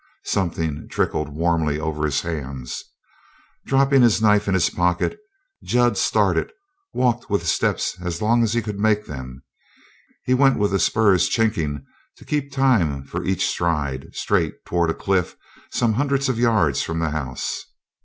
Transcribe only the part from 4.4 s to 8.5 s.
in his pocket, Jud started, walked with steps as long